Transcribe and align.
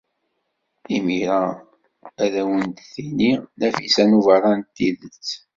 Imir-a 0.95 1.41
ad 2.23 2.33
awen-d-tini 2.41 3.31
Nafisa 3.59 4.03
n 4.05 4.17
Ubeṛṛan 4.17 4.61
tidet. 4.75 5.27